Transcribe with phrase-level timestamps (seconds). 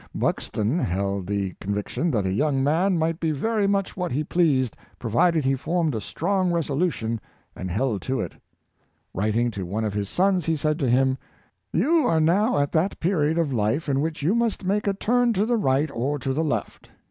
[0.15, 4.75] Buxton held the conviction that a young man might be very much what he pleased,
[4.97, 7.21] provided he formed a strong resolution
[7.55, 8.33] and held to it.
[9.13, 11.19] Writing to one of his sons, he said to him,"
[11.71, 15.33] You are now at that period of life, in which you must make a turn
[15.33, 16.89] to the right or the left.